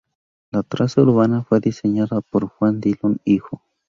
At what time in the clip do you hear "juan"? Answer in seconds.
2.47-2.81